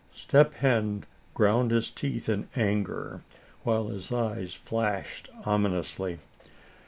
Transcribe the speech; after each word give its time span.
Step 0.11 0.55
Hen 0.55 1.03
ground 1.35 1.69
his 1.69 1.91
teeth 1.91 2.27
in 2.27 2.47
anger, 2.55 3.21
while 3.61 3.89
his 3.89 4.11
eyes 4.11 4.51
flashed 4.51 5.29
ominously. 5.45 6.17